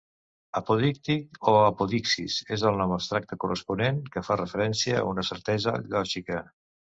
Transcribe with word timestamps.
Apodíctic 0.59 1.49
or 1.51 1.57
apodixis 1.65 2.37
és 2.55 2.63
el 2.69 2.79
nom 2.81 2.95
abstracte 2.97 3.39
corresponent, 3.45 4.01
que 4.15 4.25
fa 4.29 4.39
referència 4.41 4.97
a 5.03 5.07
una 5.11 5.27
certesa 5.31 5.75
lògica. 5.93 6.43